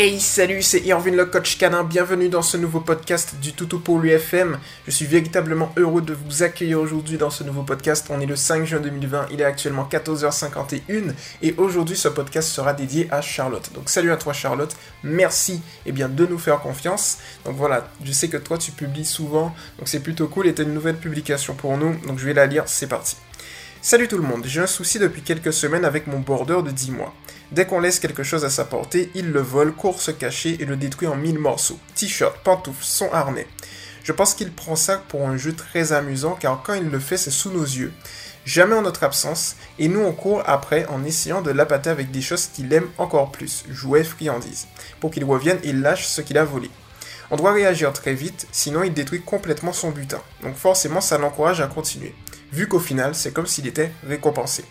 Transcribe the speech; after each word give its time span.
Hey 0.00 0.20
salut, 0.20 0.62
c'est 0.62 0.82
Irvin 0.82 1.10
le 1.10 1.24
coach 1.24 1.58
canin, 1.58 1.82
bienvenue 1.82 2.28
dans 2.28 2.40
ce 2.40 2.56
nouveau 2.56 2.78
podcast 2.78 3.34
du 3.42 3.52
Toutou 3.52 3.80
pour 3.80 3.98
l'UFM. 3.98 4.56
Je 4.86 4.92
suis 4.92 5.06
véritablement 5.06 5.72
heureux 5.76 6.02
de 6.02 6.14
vous 6.14 6.44
accueillir 6.44 6.78
aujourd'hui 6.78 7.18
dans 7.18 7.30
ce 7.30 7.42
nouveau 7.42 7.64
podcast. 7.64 8.06
On 8.08 8.20
est 8.20 8.26
le 8.26 8.36
5 8.36 8.64
juin 8.64 8.78
2020, 8.78 9.26
il 9.32 9.40
est 9.40 9.44
actuellement 9.44 9.88
14h51 9.90 11.14
et 11.42 11.52
aujourd'hui 11.56 11.96
ce 11.96 12.06
podcast 12.06 12.48
sera 12.48 12.74
dédié 12.74 13.08
à 13.10 13.20
Charlotte. 13.22 13.72
Donc 13.74 13.88
salut 13.88 14.12
à 14.12 14.16
toi 14.16 14.32
Charlotte, 14.32 14.76
merci 15.02 15.62
eh 15.84 15.90
bien, 15.90 16.08
de 16.08 16.26
nous 16.26 16.38
faire 16.38 16.60
confiance. 16.60 17.18
Donc 17.44 17.56
voilà, 17.56 17.90
je 18.04 18.12
sais 18.12 18.28
que 18.28 18.36
toi 18.36 18.56
tu 18.56 18.70
publies 18.70 19.04
souvent, 19.04 19.52
donc 19.78 19.88
c'est 19.88 19.98
plutôt 19.98 20.28
cool 20.28 20.46
et 20.46 20.54
t'as 20.54 20.62
une 20.62 20.74
nouvelle 20.74 20.98
publication 20.98 21.54
pour 21.54 21.76
nous, 21.76 21.96
donc 22.06 22.20
je 22.20 22.24
vais 22.24 22.34
la 22.34 22.46
lire, 22.46 22.62
c'est 22.66 22.86
parti. 22.86 23.16
Salut 23.80 24.08
tout 24.08 24.16
le 24.16 24.24
monde, 24.24 24.42
j'ai 24.44 24.60
un 24.60 24.66
souci 24.66 24.98
depuis 24.98 25.22
quelques 25.22 25.52
semaines 25.52 25.84
avec 25.84 26.08
mon 26.08 26.18
border 26.18 26.62
de 26.64 26.72
10 26.72 26.90
mois. 26.90 27.14
Dès 27.52 27.64
qu'on 27.64 27.78
laisse 27.78 28.00
quelque 28.00 28.24
chose 28.24 28.44
à 28.44 28.50
sa 28.50 28.64
portée, 28.64 29.08
il 29.14 29.30
le 29.30 29.40
vole, 29.40 29.72
court 29.72 30.02
se 30.02 30.10
cacher 30.10 30.60
et 30.60 30.64
le 30.64 30.76
détruit 30.76 31.06
en 31.06 31.14
mille 31.14 31.38
morceaux. 31.38 31.78
T-shirt, 31.94 32.36
pantoufles, 32.42 32.82
son 32.82 33.08
harnais. 33.12 33.46
Je 34.02 34.10
pense 34.10 34.34
qu'il 34.34 34.50
prend 34.52 34.74
ça 34.74 34.98
pour 35.08 35.28
un 35.28 35.36
jeu 35.36 35.54
très 35.54 35.92
amusant 35.92 36.34
car 36.34 36.60
quand 36.64 36.74
il 36.74 36.88
le 36.88 36.98
fait, 36.98 37.16
c'est 37.16 37.30
sous 37.30 37.52
nos 37.52 37.62
yeux. 37.62 37.92
Jamais 38.44 38.74
en 38.74 38.82
notre 38.82 39.04
absence, 39.04 39.54
et 39.78 39.86
nous 39.86 40.00
on 40.00 40.12
court 40.12 40.42
après 40.46 40.84
en 40.86 41.04
essayant 41.04 41.40
de 41.40 41.52
l'appâter 41.52 41.90
avec 41.90 42.10
des 42.10 42.22
choses 42.22 42.48
qu'il 42.48 42.72
aime 42.72 42.88
encore 42.98 43.30
plus, 43.30 43.64
jouets, 43.70 44.02
friandises, 44.02 44.66
pour 44.98 45.12
qu'il 45.12 45.24
revienne 45.24 45.60
et 45.62 45.72
lâche 45.72 46.06
ce 46.06 46.20
qu'il 46.20 46.38
a 46.38 46.44
volé. 46.44 46.68
On 47.30 47.36
doit 47.36 47.52
réagir 47.52 47.92
très 47.92 48.14
vite, 48.14 48.48
sinon 48.50 48.82
il 48.82 48.92
détruit 48.92 49.22
complètement 49.22 49.72
son 49.72 49.90
butin. 49.90 50.20
Donc 50.42 50.56
forcément 50.56 51.00
ça 51.00 51.18
l'encourage 51.18 51.60
à 51.60 51.66
continuer, 51.66 52.14
vu 52.52 52.68
qu'au 52.68 52.78
final 52.78 53.14
c'est 53.14 53.32
comme 53.32 53.46
s'il 53.46 53.66
était 53.66 53.92
récompensé. 54.06 54.64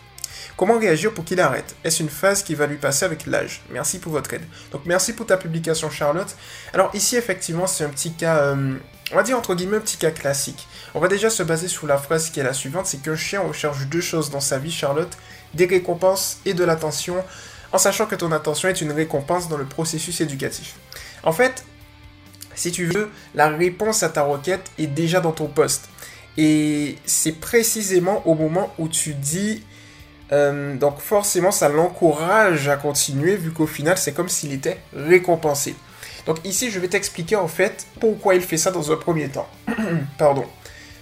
Comment 0.56 0.80
réagir 0.80 1.14
pour 1.14 1.24
qu'il 1.24 1.40
arrête? 1.40 1.76
Est-ce 1.84 2.02
une 2.02 2.10
phase 2.10 2.42
qui 2.42 2.56
va 2.56 2.66
lui 2.66 2.78
passer 2.78 3.06
avec 3.06 3.28
l'âge? 3.28 3.62
Merci 3.70 4.00
pour 4.00 4.12
votre 4.12 4.34
aide. 4.34 4.42
Donc 4.72 4.82
merci 4.86 5.14
pour 5.14 5.28
ta 5.28 5.38
publication 5.38 5.90
Charlotte. 5.92 6.36
Alors 6.74 6.90
ici 6.96 7.16
effectivement 7.16 7.68
c'est 7.68 7.84
un 7.84 7.90
petit 7.90 8.14
cas, 8.14 8.38
euh, 8.38 8.76
on 9.12 9.16
va 9.16 9.24
dire 9.24 9.38
entre 9.38 9.54
guillemets 9.54 9.78
un 9.78 9.82
petit 9.82 9.98
cas 9.98 10.12
classique. 10.12 10.68
On 10.96 11.00
va 11.00 11.08
déjà 11.08 11.30
se 11.30 11.44
baser 11.44 11.68
sur 11.68 11.86
la 11.86 11.98
phrase 11.98 12.32
qui 12.32 12.40
est 12.40 12.44
la 12.44 12.54
suivante, 12.54 12.88
c'est 12.88 13.02
qu'un 13.02 13.16
chien 13.16 13.42
recherche 13.42 13.86
deux 13.86 14.02
choses 14.02 14.32
dans 14.32 14.40
sa 14.40 14.58
vie 14.58 14.72
Charlotte, 14.72 15.16
des 15.54 15.66
récompenses 15.66 16.40
et 16.46 16.54
de 16.54 16.64
l'attention, 16.64 17.24
en 17.72 17.78
sachant 17.78 18.08
que 18.08 18.16
ton 18.16 18.32
attention 18.32 18.70
est 18.70 18.82
une 18.82 18.92
récompense 18.92 19.50
dans 19.50 19.58
le 19.58 19.66
processus 19.66 20.22
éducatif. 20.22 20.76
En 21.24 21.34
fait, 21.34 21.64
si 22.56 22.72
tu 22.72 22.86
veux, 22.86 23.12
la 23.36 23.50
réponse 23.50 24.02
à 24.02 24.10
ta 24.10 24.24
requête 24.24 24.72
est 24.80 24.88
déjà 24.88 25.20
dans 25.20 25.34
ton 25.34 25.48
poste. 25.48 25.90
Et 26.38 26.98
c'est 27.06 27.34
précisément 27.34 28.22
au 28.28 28.36
moment 28.36 28.72
où 28.78 28.88
tu 28.88 29.14
dis 29.14 29.64
euh, 30.32 30.76
donc 30.76 31.00
forcément, 31.00 31.52
ça 31.52 31.70
l'encourage 31.70 32.68
à 32.68 32.76
continuer 32.76 33.36
vu 33.36 33.52
qu'au 33.52 33.68
final, 33.68 33.98
c'est 33.98 34.14
comme 34.14 34.30
s'il 34.30 34.52
était 34.52 34.80
récompensé. 34.96 35.76
Donc 36.26 36.40
ici, 36.46 36.70
je 36.70 36.80
vais 36.80 36.90
t'expliquer 36.90 37.38
en 37.38 37.48
fait 37.48 37.88
pourquoi 38.00 38.36
il 38.36 38.42
fait 38.42 38.58
ça 38.58 38.72
dans 38.72 38.92
un 38.92 38.98
premier 38.98 39.30
temps. 39.30 39.48
Pardon. 40.18 40.46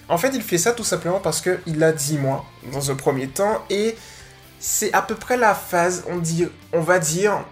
En 0.08 0.20
fait, 0.20 0.30
il 0.36 0.44
fait 0.44 0.60
ça 0.60 0.72
tout 0.72 0.84
simplement 0.84 1.20
parce 1.20 1.42
qu'il 1.42 1.84
a 1.84 1.92
10 1.92 2.20
mois 2.20 2.46
dans 2.72 2.92
un 2.92 2.96
premier 2.96 3.28
temps 3.28 3.66
et 3.72 3.96
c'est 4.60 4.94
à 4.94 5.02
peu 5.02 5.16
près 5.16 5.38
la 5.38 5.56
phase, 5.56 6.04
on, 6.08 6.18
dit, 6.18 6.48
on 6.74 6.82
va 6.82 7.00
dire, 7.00 7.44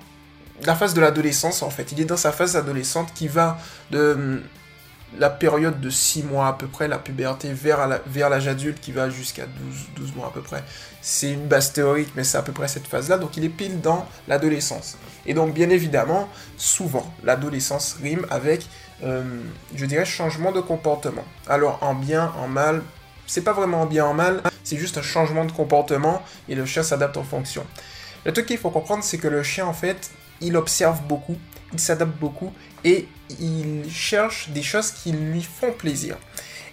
la 0.64 0.76
phase 0.76 0.94
de 0.94 1.02
l'adolescence 1.02 1.64
en 1.64 1.72
fait. 1.72 1.92
Il 1.92 2.00
est 2.00 2.06
dans 2.06 2.18
sa 2.18 2.32
phase 2.32 2.56
adolescente 2.56 3.12
qui 3.16 3.28
va 3.28 3.58
de 3.90 4.44
la 5.20 5.30
période 5.30 5.80
de 5.80 5.90
6 5.90 6.24
mois 6.24 6.48
à 6.48 6.54
peu 6.54 6.68
près, 6.68 6.88
la 6.88 6.98
puberté, 6.98 7.52
vers, 7.54 8.30
l'âge 8.30 8.48
adulte 8.48 8.80
qui 8.80 8.92
va 8.92 9.10
jusqu'à 9.10 9.46
12, 9.46 9.88
12 9.96 10.16
mois 10.16 10.28
à 10.28 10.32
peu 10.32 10.42
près. 10.42 10.64
C'est 11.02 11.32
une 11.32 11.48
base 11.48 11.74
théorique, 11.74 12.10
mais 12.16 12.24
c'est 12.24 12.38
à 12.38 12.42
peu 12.42 12.52
près 12.52 12.68
cette 12.68 12.88
phase-là. 12.88 13.18
Donc 13.18 13.38
il 13.38 13.44
est 13.44 13.50
pile 13.50 13.82
dans 13.82 14.06
l'adolescence. 14.28 14.98
Et 15.26 15.34
donc 15.34 15.54
bien 15.54 15.70
évidemment, 15.70 16.30
souvent, 16.58 17.12
l'adolescence 17.24 17.98
rime 18.02 18.26
avec, 18.30 18.68
euh, 19.04 19.24
je 19.76 19.86
dirais, 19.86 20.06
changement 20.06 20.52
de 20.52 20.62
comportement. 20.62 21.26
Alors 21.48 21.80
en 21.82 21.94
bien, 21.94 22.34
en 22.42 22.48
mal, 22.48 22.82
c'est 23.28 23.44
pas 23.44 23.54
vraiment 23.54 23.82
en 23.82 23.86
bien, 23.86 24.06
en 24.06 24.14
mal, 24.14 24.42
c'est 24.64 24.78
juste 24.78 24.98
un 24.98 25.02
changement 25.02 25.46
de 25.46 25.52
comportement 25.52 26.22
et 26.50 26.56
le 26.56 26.66
chien 26.66 26.84
s'adapte 26.84 27.18
en 27.18 27.24
fonction. 27.24 27.66
Le 28.26 28.32
truc 28.32 28.46
qu'il 28.46 28.58
faut 28.58 28.70
comprendre, 28.70 29.04
c'est 29.04 29.18
que 29.18 29.28
le 29.28 29.44
chien, 29.44 29.66
en 29.66 29.74
fait, 29.74 30.12
il 30.40 30.56
observe 30.56 31.02
beaucoup, 31.04 31.38
il 31.74 31.80
s'adapte 31.80 32.18
beaucoup 32.20 32.54
et 32.84 33.08
il 33.40 33.90
cherche 33.92 34.50
des 34.50 34.64
choses 34.64 34.92
qui 34.92 35.12
lui 35.12 35.44
font 35.44 35.72
plaisir. 35.72 36.18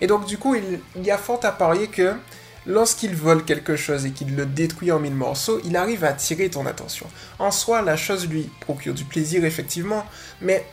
Et 0.00 0.06
donc 0.06 0.26
du 0.26 0.38
coup, 0.38 0.54
il, 0.54 1.04
y 1.04 1.10
a 1.10 1.18
fort 1.18 1.40
à 1.44 1.52
parier 1.52 1.88
que 1.88 2.14
lorsqu'il 2.66 3.14
vole 3.14 3.44
quelque 3.44 3.76
chose 3.76 4.06
et 4.06 4.10
qu'il 4.10 4.34
le 4.36 4.46
détruit 4.46 4.92
en 4.92 4.98
mille 4.98 5.14
morceaux, 5.14 5.60
il 5.64 5.76
arrive 5.76 6.04
à 6.04 6.08
attirer 6.08 6.48
ton 6.48 6.66
attention. 6.66 7.06
En 7.38 7.50
soi, 7.50 7.82
la 7.82 7.96
chose 7.96 8.28
lui 8.28 8.50
procure 8.60 8.94
du 8.94 9.04
plaisir 9.04 9.44
effectivement, 9.44 10.04
mais 10.40 10.64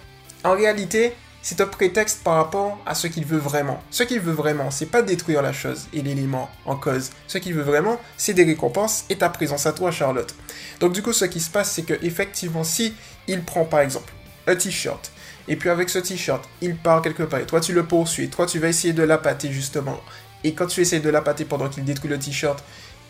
en 0.43 0.53
réalité, 0.53 1.13
c'est 1.41 1.61
un 1.61 1.65
prétexte 1.65 2.23
par 2.23 2.35
rapport 2.35 2.77
à 2.85 2.93
ce 2.93 3.07
qu'il 3.07 3.25
veut 3.25 3.37
vraiment. 3.37 3.81
Ce 3.89 4.03
qu'il 4.03 4.19
veut 4.19 4.33
vraiment, 4.33 4.69
c'est 4.69 4.87
pas 4.87 5.01
détruire 5.01 5.41
la 5.41 5.53
chose 5.53 5.87
et 5.93 6.01
l'élément 6.01 6.49
en 6.65 6.75
cause. 6.75 7.11
Ce 7.27 7.37
qu'il 7.37 7.53
veut 7.53 7.63
vraiment, 7.63 8.01
c'est 8.17 8.33
des 8.33 8.43
récompenses 8.43 9.05
et 9.09 9.15
ta 9.17 9.29
présence 9.29 9.65
à 9.65 9.71
toi, 9.71 9.91
Charlotte. 9.91 10.35
Donc 10.81 10.91
du 10.91 11.01
coup, 11.01 11.13
ce 11.13 11.25
qui 11.25 11.39
se 11.39 11.49
passe, 11.49 11.71
c'est 11.71 11.83
que 11.83 11.93
effectivement, 12.03 12.65
si 12.65 12.93
il 13.27 13.43
prend 13.43 13.63
par 13.63 13.79
exemple 13.79 14.11
un 14.47 14.55
t-shirt, 14.55 15.11
et 15.47 15.55
puis 15.55 15.69
avec 15.69 15.89
ce 15.89 15.99
t-shirt, 15.99 16.43
il 16.61 16.75
part 16.75 17.01
quelque 17.01 17.23
part, 17.23 17.39
et 17.39 17.45
toi 17.45 17.59
tu 17.59 17.73
le 17.73 17.85
poursuis, 17.85 18.29
toi 18.29 18.45
tu 18.45 18.59
vas 18.59 18.69
essayer 18.69 18.93
de 18.93 19.03
l'appâter 19.03 19.51
justement, 19.51 19.99
et 20.43 20.53
quand 20.53 20.67
tu 20.67 20.81
essayes 20.81 21.01
de 21.01 21.09
l'appâter 21.09 21.45
pendant 21.45 21.69
qu'il 21.69 21.83
détruit 21.83 22.09
le 22.09 22.19
t-shirt, 22.19 22.63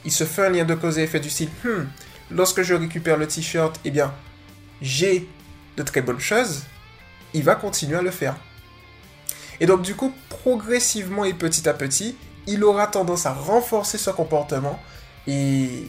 il 0.05 0.11
se 0.11 0.23
fait 0.23 0.45
un 0.45 0.49
lien 0.49 0.65
de 0.65 0.75
cause 0.75 0.97
et 0.97 1.03
effet 1.03 1.19
du 1.19 1.29
style, 1.29 1.49
hmm, 1.63 1.85
lorsque 2.31 2.61
je 2.61 2.73
récupère 2.73 3.17
le 3.17 3.27
t-shirt, 3.27 3.79
eh 3.85 3.91
bien, 3.91 4.13
j'ai 4.81 5.27
de 5.75 5.83
très 5.83 6.01
bonnes 6.01 6.19
choses, 6.19 6.63
il 7.33 7.43
va 7.43 7.55
continuer 7.55 7.97
à 7.97 8.01
le 8.01 8.11
faire. 8.11 8.35
Et 9.59 9.65
donc 9.65 9.81
du 9.81 9.95
coup, 9.95 10.13
progressivement 10.29 11.25
et 11.25 11.33
petit 11.33 11.67
à 11.67 11.73
petit, 11.73 12.15
il 12.47 12.63
aura 12.63 12.87
tendance 12.87 13.25
à 13.25 13.33
renforcer 13.33 13.97
ce 13.97 14.09
comportement 14.09 14.79
et 15.27 15.87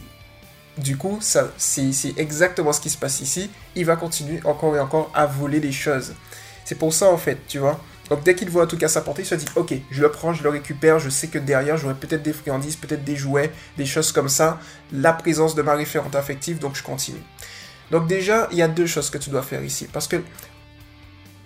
du 0.77 0.97
coup, 0.97 1.19
c'est, 1.21 2.17
exactement 2.17 2.71
ce 2.71 2.81
qui 2.81 2.89
se 2.89 2.97
passe 2.97 3.21
ici. 3.21 3.49
Il 3.75 3.85
va 3.85 3.95
continuer 3.95 4.39
encore 4.45 4.75
et 4.75 4.79
encore 4.79 5.11
à 5.13 5.25
voler 5.25 5.59
les 5.59 5.71
choses. 5.71 6.13
C'est 6.65 6.75
pour 6.75 6.93
ça, 6.93 7.11
en 7.11 7.17
fait, 7.17 7.39
tu 7.47 7.59
vois. 7.59 7.79
Donc, 8.09 8.23
dès 8.23 8.33
qu'il 8.33 8.49
voit 8.49 8.63
en 8.63 8.67
tout 8.67 8.77
cas 8.77 8.87
sa 8.87 9.01
portée, 9.01 9.21
il 9.21 9.25
se 9.25 9.35
dit 9.35 9.45
Ok, 9.55 9.73
je 9.91 10.01
le 10.01 10.09
prends, 10.09 10.33
je 10.33 10.43
le 10.43 10.49
récupère. 10.49 10.99
Je 10.99 11.09
sais 11.09 11.27
que 11.27 11.37
derrière, 11.37 11.77
j'aurai 11.77 11.93
peut-être 11.93 12.23
des 12.23 12.33
friandises, 12.33 12.75
peut-être 12.75 13.03
des 13.03 13.15
jouets, 13.15 13.51
des 13.77 13.85
choses 13.85 14.11
comme 14.11 14.29
ça. 14.29 14.59
La 14.91 15.13
présence 15.13 15.53
de 15.53 15.61
ma 15.61 15.75
référente 15.75 16.15
affective, 16.15 16.59
donc 16.59 16.75
je 16.75 16.83
continue. 16.83 17.21
Donc, 17.91 18.07
déjà, 18.07 18.47
il 18.51 18.57
y 18.57 18.61
a 18.61 18.67
deux 18.67 18.87
choses 18.87 19.09
que 19.09 19.17
tu 19.17 19.29
dois 19.29 19.43
faire 19.43 19.63
ici. 19.63 19.87
Parce 19.91 20.07
que 20.07 20.17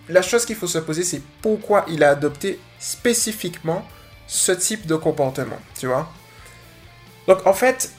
la 0.09 0.21
chose 0.21 0.45
qu'il 0.45 0.55
faut 0.55 0.67
se 0.67 0.79
poser, 0.79 1.03
c'est 1.03 1.21
pourquoi 1.41 1.85
il 1.89 2.03
a 2.03 2.09
adopté 2.09 2.59
spécifiquement 2.79 3.85
ce 4.27 4.51
type 4.51 4.85
de 4.85 4.95
comportement, 4.95 5.59
tu 5.77 5.87
vois. 5.87 6.11
Donc, 7.27 7.45
en 7.45 7.53
fait, 7.53 7.91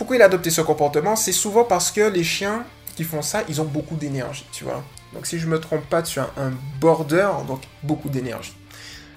pourquoi 0.00 0.16
il 0.16 0.22
a 0.22 0.24
adopté 0.24 0.48
ce 0.48 0.62
comportement? 0.62 1.14
C'est 1.14 1.30
souvent 1.30 1.62
parce 1.62 1.90
que 1.90 2.00
les 2.00 2.24
chiens 2.24 2.64
qui 2.96 3.04
font 3.04 3.20
ça, 3.20 3.42
ils 3.50 3.60
ont 3.60 3.66
beaucoup 3.66 3.96
d'énergie, 3.96 4.46
tu 4.50 4.64
vois. 4.64 4.82
Donc 5.12 5.26
si 5.26 5.38
je 5.38 5.46
me 5.46 5.60
trompe 5.60 5.84
pas, 5.90 6.00
tu 6.00 6.18
as 6.20 6.30
un 6.38 6.52
border, 6.80 7.28
donc 7.46 7.60
beaucoup 7.82 8.08
d'énergie. 8.08 8.56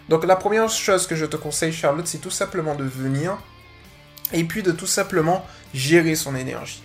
Donc 0.10 0.26
la 0.26 0.36
première 0.36 0.68
chose 0.68 1.08
que 1.08 1.16
je 1.16 1.26
te 1.26 1.38
conseille, 1.38 1.72
Charlotte, 1.72 2.06
c'est 2.06 2.18
tout 2.18 2.30
simplement 2.30 2.76
de 2.76 2.84
venir 2.84 3.38
et 4.34 4.44
puis 4.44 4.62
de 4.62 4.74
tout 4.74 4.86
simplement 4.86 5.46
gérer 5.74 6.16
son 6.16 6.36
énergie. 6.36 6.84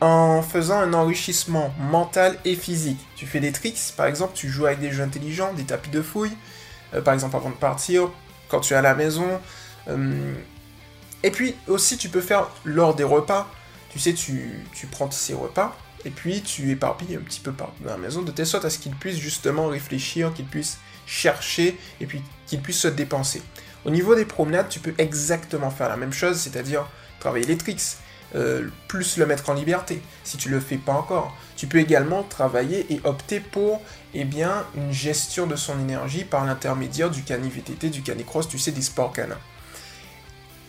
En 0.00 0.42
faisant 0.42 0.80
un 0.80 0.92
enrichissement 0.92 1.72
mental 1.78 2.36
et 2.44 2.56
physique. 2.56 2.98
Tu 3.14 3.26
fais 3.26 3.38
des 3.38 3.52
tricks, 3.52 3.94
par 3.96 4.06
exemple, 4.06 4.32
tu 4.34 4.48
joues 4.48 4.66
avec 4.66 4.80
des 4.80 4.90
jeux 4.90 5.04
intelligents, 5.04 5.52
des 5.54 5.62
tapis 5.62 5.90
de 5.90 6.02
fouilles, 6.02 6.36
euh, 6.94 7.00
par 7.00 7.14
exemple 7.14 7.36
avant 7.36 7.50
de 7.50 7.54
partir, 7.54 8.10
quand 8.48 8.58
tu 8.58 8.74
es 8.74 8.76
à 8.76 8.82
la 8.82 8.96
maison. 8.96 9.40
Euh, 9.86 10.34
et 11.26 11.32
puis 11.32 11.56
aussi, 11.66 11.98
tu 11.98 12.08
peux 12.08 12.20
faire 12.20 12.46
lors 12.64 12.94
des 12.94 13.02
repas. 13.02 13.50
Tu 13.90 13.98
sais, 13.98 14.14
tu, 14.14 14.64
prends 14.92 15.10
ces 15.10 15.34
repas 15.34 15.76
et 16.04 16.10
puis 16.10 16.40
tu 16.40 16.70
éparpilles 16.70 17.16
un 17.16 17.20
petit 17.20 17.40
peu 17.40 17.50
par 17.50 17.72
dans 17.80 17.90
la 17.90 17.96
maison 17.96 18.22
de 18.22 18.30
telle 18.30 18.46
sorte 18.46 18.64
à 18.64 18.70
ce 18.70 18.78
qu'il 18.78 18.94
puisse 18.94 19.18
justement 19.18 19.66
réfléchir, 19.66 20.32
qu'il 20.32 20.44
puisse 20.44 20.78
chercher 21.04 21.76
et 22.00 22.06
puis 22.06 22.22
qu'il 22.46 22.60
puisse 22.60 22.78
se 22.78 22.86
dépenser. 22.86 23.42
Au 23.84 23.90
niveau 23.90 24.14
des 24.14 24.24
promenades, 24.24 24.68
tu 24.68 24.78
peux 24.78 24.94
exactement 24.98 25.70
faire 25.70 25.88
la 25.88 25.96
même 25.96 26.12
chose, 26.12 26.38
c'est-à-dire 26.38 26.86
travailler 27.18 27.46
les 27.46 27.56
tricks, 27.56 27.96
euh, 28.36 28.68
plus 28.86 29.16
le 29.16 29.26
mettre 29.26 29.50
en 29.50 29.54
liberté, 29.54 30.00
si 30.22 30.36
tu 30.36 30.48
le 30.48 30.60
fais 30.60 30.76
pas 30.76 30.92
encore. 30.92 31.36
Tu 31.56 31.66
peux 31.66 31.78
également 31.78 32.22
travailler 32.22 32.86
et 32.88 33.00
opter 33.02 33.40
pour 33.40 33.82
eh 34.14 34.24
bien, 34.24 34.64
une 34.76 34.92
gestion 34.92 35.48
de 35.48 35.56
son 35.56 35.80
énergie 35.80 36.22
par 36.22 36.44
l'intermédiaire 36.44 37.10
du 37.10 37.24
cani 37.24 37.48
VTT, 37.50 37.90
du 37.90 38.02
canicross, 38.02 38.46
tu 38.46 38.60
sais, 38.60 38.70
des 38.70 38.82
sports 38.82 39.12
canins 39.12 39.40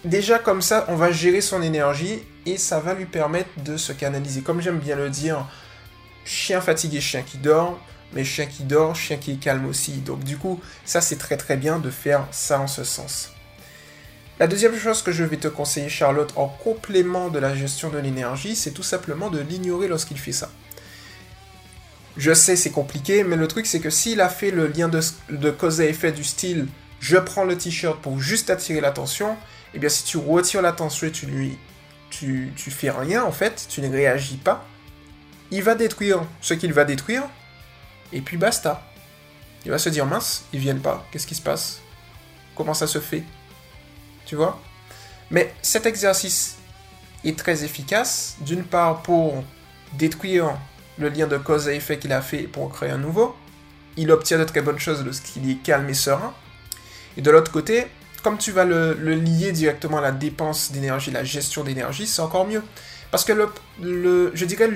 déjà 0.06 0.40
comme 0.40 0.62
ça, 0.62 0.86
on 0.90 0.96
va 0.96 1.12
gérer 1.12 1.42
son 1.42 1.62
énergie 1.62 2.20
et 2.46 2.58
ça 2.58 2.80
va 2.80 2.94
lui 2.94 3.06
permettre 3.06 3.50
de 3.64 3.78
se 3.78 3.92
canaliser. 3.92 4.42
Comme 4.42 4.62
j'aime 4.62 4.80
bien 4.80 4.96
le 4.96 5.10
dire, 5.10 5.48
chien 6.26 6.62
fatigué, 6.62 7.02
chien 7.02 7.22
qui 7.22 7.38
dort. 7.38 7.80
mais 8.14 8.24
chien 8.24 8.46
qui 8.46 8.64
dort, 8.64 8.96
chien 8.96 9.18
qui 9.18 9.34
est 9.34 9.36
calme 9.36 9.66
aussi. 9.66 9.94
Donc 9.98 10.24
du 10.24 10.38
coup, 10.38 10.62
ça 10.86 11.02
c'est 11.02 11.18
très 11.18 11.38
très 11.38 11.58
bien 11.58 11.80
de 11.80 11.90
faire 11.90 12.26
ça 12.32 12.60
en 12.60 12.68
ce 12.68 12.84
sens. 12.84 13.32
La 14.40 14.46
deuxième 14.46 14.78
chose 14.78 15.02
que 15.02 15.12
je 15.12 15.24
vais 15.24 15.38
te 15.38 15.48
conseiller, 15.48 15.90
Charlotte, 15.90 16.32
en 16.36 16.48
complément 16.48 17.30
de 17.30 17.40
la 17.40 17.56
gestion 17.56 17.90
de 17.90 17.98
l'énergie, 17.98 18.56
c'est 18.56 18.72
tout 18.72 18.84
simplement 18.84 19.32
de 19.32 19.40
l'ignorer 19.40 19.88
lorsqu'il 19.88 20.20
fait 20.20 20.32
ça. 20.32 20.50
Je 22.18 22.34
sais, 22.34 22.56
c'est 22.56 22.70
compliqué, 22.70 23.24
mais 23.24 23.36
le 23.36 23.48
truc, 23.48 23.66
c'est 23.66 23.80
que 23.80 23.90
s'il 23.90 24.22
a 24.22 24.30
fait 24.30 24.52
le 24.52 24.68
lien 24.68 24.90
de, 24.90 25.50
cause 25.52 25.82
à 25.82 25.86
effet 25.86 26.12
du 26.12 26.24
style 26.24 26.68
je 27.00 27.18
prends 27.18 27.44
le 27.44 27.58
t-shirt 27.58 28.02
pour 28.02 28.20
juste 28.20 28.50
attirer 28.50 28.82
l'attention, 28.82 29.38
eh 29.74 29.80
bien, 29.80 29.90
si 29.90 30.04
tu 30.04 30.18
retires 30.18 30.62
l'attention 30.62 31.08
et 31.08 31.12
tu 31.12 31.26
lui. 31.26 31.58
Tu, 32.10 32.54
tu 32.56 32.72
fais 32.72 32.90
rien, 32.90 33.26
en 33.26 33.34
fait, 33.34 33.68
tu 33.70 33.82
ne 33.82 33.90
réagis 33.90 34.38
pas, 34.38 34.66
il 35.52 35.62
va 35.62 35.76
détruire 35.76 36.22
ce 36.40 36.54
qu'il 36.54 36.72
va 36.72 36.86
détruire, 36.86 37.24
et 38.14 38.22
puis 38.22 38.38
basta. 38.38 38.82
Il 39.66 39.72
va 39.72 39.78
se 39.78 39.90
dire 39.90 40.06
mince, 40.06 40.46
ils 40.54 40.60
viennent 40.60 40.80
pas, 40.80 41.06
qu'est-ce 41.12 41.28
qui 41.28 41.36
se 41.36 41.42
passe? 41.42 41.82
Comment 42.56 42.74
ça 42.74 42.88
se 42.88 43.00
fait? 43.00 43.24
Tu 44.26 44.38
vois? 44.38 44.62
Mais 45.30 45.54
cet 45.62 45.86
exercice 45.86 46.56
est 47.26 47.38
très 47.38 47.66
efficace, 47.66 48.38
d'une 48.40 48.64
part 48.64 49.02
pour 49.02 49.44
détruire 49.94 50.58
le 50.98 51.10
lien 51.10 51.28
de 51.28 51.38
cause 51.38 51.68
à 51.68 51.74
effet 51.74 52.00
qu'il 52.00 52.14
a 52.14 52.22
fait 52.22 52.44
pour 52.44 52.72
créer 52.72 52.92
un 52.92 52.98
nouveau. 52.98 53.36
Il 53.98 54.12
obtient 54.12 54.38
de 54.38 54.46
très 54.46 54.62
bonnes 54.62 54.80
choses 54.80 55.04
lorsqu'il 55.04 55.50
est 55.50 55.62
calme 55.62 55.90
et 55.90 55.94
serein. 55.94 56.34
Et 57.18 57.22
de 57.22 57.32
l'autre 57.32 57.52
côté, 57.52 57.88
comme 58.24 58.38
tu 58.38 58.52
vas 58.52 58.64
le, 58.64 58.94
lier 58.94 59.52
directement 59.52 59.98
à 59.98 60.02
la 60.02 60.12
dépense 60.12 60.72
d'énergie, 60.72 61.12
la 61.12 61.24
gestion 61.24 61.64
d'énergie, 61.64 62.08
c'est 62.08 62.22
encore 62.22 62.48
mieux. 62.48 62.64
Parce 63.12 63.26
que 63.26 63.34
le, 63.82 64.32
je 64.34 64.46
dirais 64.46 64.70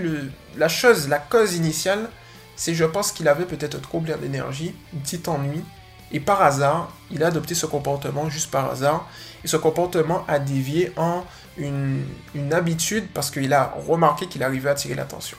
la 0.57 0.67
chose, 0.67 1.07
la 1.07 1.19
cause 1.19 1.55
initiale, 1.55 2.09
c'est 2.55 2.73
je 2.73 2.85
pense 2.85 3.11
qu'il 3.11 3.27
avait 3.27 3.45
peut-être 3.45 3.79
trop 3.79 3.99
bien 3.99 4.17
d'énergie, 4.17 4.73
un 4.95 4.99
petit 4.99 5.21
ennui, 5.27 5.63
et 6.11 6.19
par 6.19 6.41
hasard, 6.41 6.91
il 7.11 7.23
a 7.23 7.27
adopté 7.27 7.55
ce 7.55 7.65
comportement 7.65 8.29
juste 8.29 8.51
par 8.51 8.71
hasard, 8.71 9.07
et 9.43 9.47
ce 9.47 9.57
comportement 9.57 10.25
a 10.27 10.39
dévié 10.39 10.91
en 10.97 11.25
une, 11.57 12.03
une 12.35 12.53
habitude 12.53 13.07
parce 13.13 13.31
qu'il 13.31 13.53
a 13.53 13.73
remarqué 13.88 14.27
qu'il 14.27 14.43
arrivait 14.43 14.69
à 14.69 14.73
attirer 14.73 14.95
l'attention. 14.95 15.38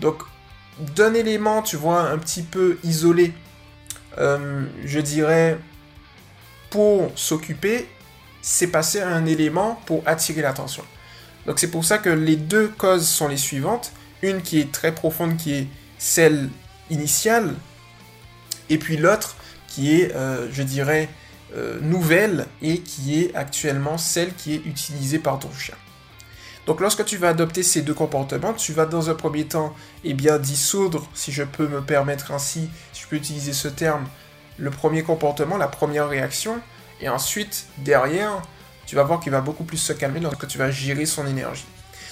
Donc, 0.00 0.22
d'un 0.78 1.14
élément, 1.14 1.62
tu 1.62 1.76
vois, 1.76 2.02
un 2.02 2.18
petit 2.18 2.42
peu 2.42 2.78
isolé, 2.84 3.32
euh, 4.18 4.64
je 4.84 5.00
dirais, 5.00 5.58
pour 6.72 7.12
s'occuper, 7.16 7.86
c'est 8.40 8.66
passer 8.66 9.00
à 9.00 9.08
un 9.10 9.26
élément 9.26 9.78
pour 9.84 10.02
attirer 10.06 10.40
l'attention. 10.40 10.82
Donc 11.46 11.58
c'est 11.58 11.70
pour 11.70 11.84
ça 11.84 11.98
que 11.98 12.08
les 12.08 12.36
deux 12.36 12.68
causes 12.68 13.06
sont 13.06 13.28
les 13.28 13.36
suivantes. 13.36 13.92
Une 14.22 14.40
qui 14.40 14.58
est 14.58 14.72
très 14.72 14.92
profonde, 14.94 15.36
qui 15.36 15.52
est 15.52 15.66
celle 15.98 16.48
initiale, 16.88 17.54
et 18.70 18.78
puis 18.78 18.96
l'autre 18.96 19.36
qui 19.68 20.00
est, 20.00 20.14
euh, 20.14 20.48
je 20.50 20.62
dirais, 20.62 21.10
euh, 21.54 21.78
nouvelle 21.82 22.46
et 22.62 22.78
qui 22.78 23.20
est 23.20 23.34
actuellement 23.34 23.98
celle 23.98 24.34
qui 24.34 24.54
est 24.54 24.62
utilisée 24.64 25.18
par 25.18 25.38
ton 25.38 25.52
chien. 25.52 25.74
Donc 26.66 26.80
lorsque 26.80 27.04
tu 27.04 27.18
vas 27.18 27.28
adopter 27.28 27.62
ces 27.62 27.82
deux 27.82 27.94
comportements, 27.94 28.54
tu 28.54 28.72
vas 28.72 28.86
dans 28.86 29.10
un 29.10 29.14
premier 29.14 29.44
temps 29.44 29.74
eh 30.04 30.14
bien, 30.14 30.38
dissoudre, 30.38 31.06
si 31.12 31.32
je 31.32 31.42
peux 31.42 31.68
me 31.68 31.82
permettre 31.82 32.30
ainsi, 32.30 32.70
si 32.94 33.02
je 33.02 33.08
peux 33.08 33.16
utiliser 33.16 33.52
ce 33.52 33.68
terme, 33.68 34.06
le 34.62 34.70
premier 34.70 35.02
comportement, 35.02 35.56
la 35.56 35.66
première 35.66 36.08
réaction, 36.08 36.60
et 37.00 37.08
ensuite, 37.08 37.66
derrière, 37.78 38.40
tu 38.86 38.94
vas 38.94 39.02
voir 39.02 39.18
qu'il 39.18 39.32
va 39.32 39.40
beaucoup 39.40 39.64
plus 39.64 39.76
se 39.76 39.92
calmer 39.92 40.20
lorsque 40.20 40.46
tu 40.46 40.56
vas 40.56 40.70
gérer 40.70 41.04
son 41.04 41.26
énergie. 41.26 41.66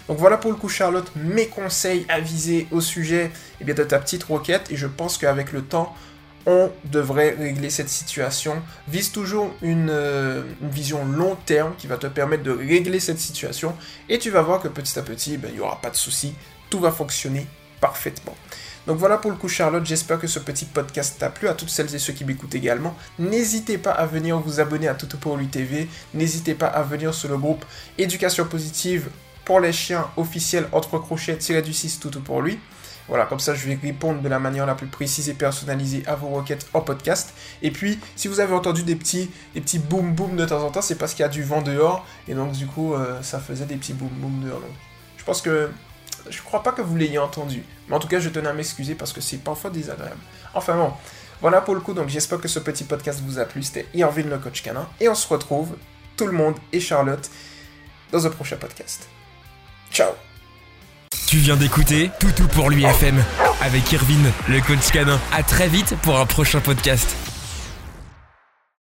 Donc 0.09 0.19
voilà 0.19 0.37
pour 0.37 0.51
le 0.51 0.57
coup 0.57 0.69
Charlotte, 0.69 1.09
mes 1.15 1.47
conseils 1.47 2.05
avisés 2.09 2.67
au 2.73 2.81
sujet 2.81 3.31
eh 3.61 3.65
bien, 3.65 3.75
de 3.77 3.85
ta 3.85 4.01
petite 4.01 4.25
roquette, 4.25 4.73
et 4.73 4.77
je 4.77 4.89
pense 4.89 5.17
qu'avec 5.17 5.53
le 5.53 5.63
temps, 5.63 5.95
on 6.45 6.73
devrait 6.87 7.37
régler 7.39 7.71
cette 7.71 7.89
situation. 7.89 8.61
Vise 8.89 9.13
toujours 9.13 9.55
euh, 9.63 10.43
une, 10.61 10.69
vision 10.71 11.05
long 11.05 11.37
terme 11.47 11.75
qui 11.79 11.87
va 11.87 11.99
te 11.99 12.09
permettre 12.09 12.43
de 12.43 12.51
régler 12.51 12.99
cette 12.99 13.21
situation 13.21 13.77
et 14.09 14.19
tu 14.19 14.31
vas 14.31 14.43
voir 14.43 14.61
que 14.61 14.67
petit 14.67 14.99
à 14.99 15.03
petit, 15.03 15.37
ben, 15.39 15.51
il 15.53 15.55
n'y 15.55 15.61
aura 15.61 15.81
pas 15.81 15.91
de 15.91 15.97
souci, 15.97 16.35
tout 16.69 16.81
va 16.81 16.91
fonctionner 16.91 17.47
parfaitement. 17.81 18.35
Donc 18.91 18.99
voilà 18.99 19.19
pour 19.19 19.31
le 19.31 19.37
coup 19.37 19.47
Charlotte, 19.47 19.87
j'espère 19.87 20.19
que 20.19 20.27
ce 20.27 20.41
petit 20.41 20.65
podcast 20.65 21.15
t'a 21.17 21.31
plu, 21.31 21.47
à 21.47 21.55
toutes 21.55 21.69
celles 21.69 21.95
et 21.95 22.01
ceux 22.01 22.13
qui 22.13 22.25
m'écoutent 22.25 22.57
également. 22.57 22.97
N'hésitez 23.21 23.79
pas 23.79 23.93
à 23.93 24.05
venir 24.05 24.41
vous 24.41 24.59
abonner 24.59 24.89
à 24.89 24.95
Toutou 24.95 25.17
pour 25.17 25.37
lui 25.37 25.47
TV, 25.47 25.89
n'hésitez 26.13 26.57
pas 26.57 26.67
à 26.67 26.83
venir 26.83 27.15
sur 27.15 27.29
le 27.29 27.39
groupe 27.39 27.65
Éducation 27.99 28.47
positive 28.47 29.09
pour 29.45 29.61
les 29.61 29.73
chiens 29.73 30.09
officiels 30.17 30.67
entre 30.73 30.99
crochets 30.99 31.37
tiré 31.37 31.63
du 31.63 31.73
6 31.73 32.01
Toutou 32.01 32.19
pour 32.19 32.43
lui. 32.43 32.59
Voilà, 33.07 33.27
comme 33.27 33.39
ça 33.39 33.55
je 33.55 33.65
vais 33.65 33.79
répondre 33.81 34.23
de 34.23 34.29
la 34.29 34.41
manière 34.41 34.67
la 34.67 34.75
plus 34.75 34.89
précise 34.89 35.29
et 35.29 35.35
personnalisée 35.35 36.03
à 36.09 36.17
vos 36.17 36.31
requêtes 36.31 36.67
en 36.75 36.81
podcast. 36.81 37.33
Et 37.63 37.71
puis, 37.71 37.97
si 38.17 38.27
vous 38.27 38.41
avez 38.41 38.55
entendu 38.55 38.83
des 38.83 38.97
petits, 38.97 39.31
des 39.55 39.61
petits 39.61 39.79
boum 39.79 40.17
boum 40.17 40.35
de 40.35 40.45
temps 40.45 40.65
en 40.65 40.71
temps, 40.73 40.83
c'est 40.83 40.97
parce 40.97 41.15
qu'il 41.15 41.23
y 41.23 41.27
a 41.27 41.29
du 41.29 41.45
vent 41.45 41.63
dehors. 41.63 42.05
Et 42.27 42.35
donc, 42.35 42.51
du 42.51 42.67
coup, 42.67 42.95
euh, 42.95 43.23
ça 43.23 43.39
faisait 43.39 43.67
des 43.67 43.77
petits 43.77 43.95
boum 43.95 44.09
boum 44.09 44.41
dehors. 44.45 44.59
Donc, 44.59 44.73
je 45.17 45.23
pense 45.23 45.43
que. 45.43 45.71
Je 46.31 46.43
crois 46.43 46.63
pas 46.63 46.73
que 46.73 46.83
vous 46.83 46.97
l'ayez 46.97 47.19
entendu. 47.19 47.65
Mais 47.89 47.97
en 47.97 47.99
tout 47.99 48.09
cas, 48.09 48.21
je 48.21 48.29
tenais 48.29 48.49
à 48.49 48.53
m'excuser 48.53 48.95
parce 48.95 49.13
que 49.13 49.21
c'est 49.21 49.39
parfois 49.39 49.71
désagréable. 49.71 50.21
Enfin 50.55 50.77
bon, 50.77 50.93
voilà 51.41 51.61
pour 51.61 51.75
le 51.75 51.81
coup. 51.81 51.95
Donc, 51.95 52.09
j'espère 52.09 52.41
que 52.41 52.49
ce 52.49 52.59
petit 52.59 52.85
podcast 52.85 53.21
vous 53.25 53.39
a 53.39 53.45
plu. 53.45 53.63
C'était 53.63 53.87
Irvin 53.95 54.23
le 54.23 54.39
coach 54.39 54.63
canin. 54.63 54.89
Et 55.01 55.09
on 55.09 55.15
se 55.15 55.29
retrouve, 55.29 55.77
tout 56.17 56.27
le 56.27 56.33
monde 56.33 56.57
et 56.73 56.81
Charlotte, 56.81 57.29
dans 58.13 58.27
un 58.27 58.31
prochain 58.31 58.57
podcast. 58.57 59.09
Ciao 59.93 60.13
tu 61.31 61.37
viens 61.37 61.55
d'écouter 61.55 62.11
Toutou 62.19 62.49
pour 62.49 62.71
l'UFM 62.71 63.23
avec 63.61 63.93
Irvine, 63.93 64.33
le 64.49 64.61
coach 64.61 64.91
canin. 64.91 65.21
À 65.33 65.45
très 65.45 65.69
vite 65.69 65.95
pour 66.03 66.19
un 66.19 66.27
prochain 66.27 66.59
podcast. 66.59 67.30